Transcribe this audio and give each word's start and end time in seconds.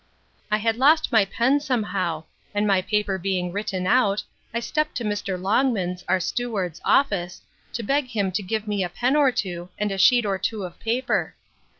I 0.49 0.57
had 0.57 0.77
lost 0.77 1.11
my 1.11 1.25
pen 1.25 1.59
some 1.59 1.83
how; 1.83 2.25
and 2.55 2.65
my 2.65 2.81
paper 2.81 3.19
being 3.19 3.51
written 3.51 3.85
out, 3.85 4.23
I 4.51 4.59
stepped 4.59 4.95
to 4.97 5.03
Mr. 5.03 5.39
Longman's, 5.39 6.03
our 6.07 6.19
steward's, 6.19 6.81
office, 6.83 7.43
to 7.73 7.83
beg 7.83 8.07
him 8.07 8.31
to 8.31 8.41
give 8.41 8.67
me 8.67 8.83
a 8.83 8.89
pen 8.89 9.15
or 9.15 9.31
two, 9.31 9.69
and 9.77 9.91
a 9.91 9.99
sheet 9.99 10.25
or 10.25 10.39
two 10.39 10.63
of 10.63 10.79
paper. 10.79 11.35